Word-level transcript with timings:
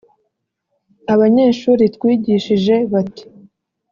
Abanyeshuri 1.13 1.83
twigishije 1.95 2.75
bati 2.91 3.23